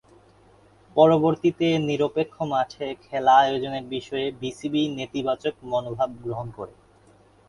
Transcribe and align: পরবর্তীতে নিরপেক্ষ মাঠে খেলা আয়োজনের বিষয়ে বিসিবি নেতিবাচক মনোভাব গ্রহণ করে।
পরবর্তীতে 0.95 1.67
নিরপেক্ষ 1.87 2.35
মাঠে 2.51 2.85
খেলা 3.05 3.33
আয়োজনের 3.37 3.85
বিষয়ে 3.87 4.27
বিসিবি 4.41 4.81
নেতিবাচক 4.97 5.55
মনোভাব 5.63 6.09
গ্রহণ 6.23 6.47
করে। 6.57 6.73